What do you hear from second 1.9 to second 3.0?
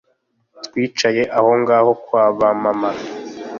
kwa ba mama